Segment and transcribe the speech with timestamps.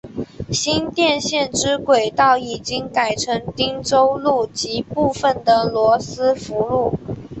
[0.51, 6.97] 新店线之轨道已经改成汀州路及部分的罗斯福路。